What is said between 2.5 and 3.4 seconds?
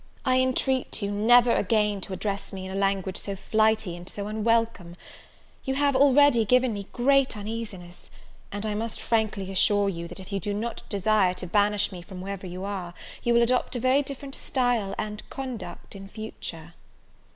me in a language so